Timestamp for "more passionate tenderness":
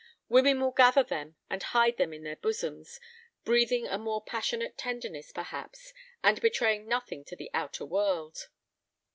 3.99-5.31